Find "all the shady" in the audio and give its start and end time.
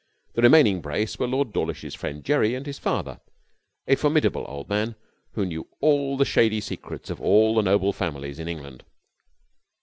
5.79-6.59